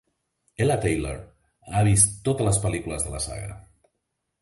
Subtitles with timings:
[0.65, 1.19] Ella Taylor
[1.81, 3.55] ha vist totes les pel·lícules de la saga.